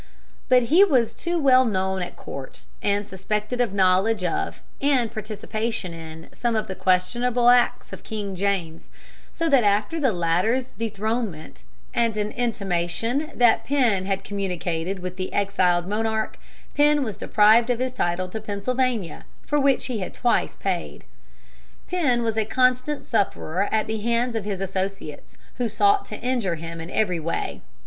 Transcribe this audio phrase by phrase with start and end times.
[0.49, 5.93] ]But he was too well known at court, and suspected of knowledge of and participation
[5.93, 8.89] in some of the questionable acts of King James,
[9.31, 15.31] so that after the latter's dethronement, and an intimation that Penn had communicated with the
[15.31, 16.39] exiled monarch,
[16.75, 21.03] Penn was deprived of his title to Pennsylvania, for which he had twice paid.
[21.87, 26.55] Penn was a constant sufferer at the hands of his associates, who sought to injure
[26.55, 27.61] him in every way.